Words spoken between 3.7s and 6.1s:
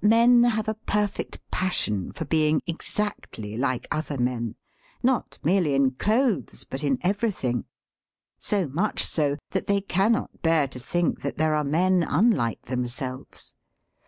other men— not merely in